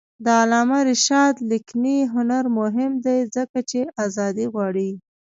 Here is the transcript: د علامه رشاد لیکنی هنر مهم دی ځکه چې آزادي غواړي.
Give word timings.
د 0.25 0.25
علامه 0.41 0.79
رشاد 0.89 1.35
لیکنی 1.51 1.97
هنر 2.13 2.43
مهم 2.59 2.91
دی 3.05 3.19
ځکه 3.35 3.59
چې 3.69 3.79
آزادي 4.05 4.45
غواړي. 4.53 4.89